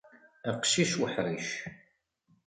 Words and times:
Aqcic 0.49 0.91
uḥṛic. 1.03 1.47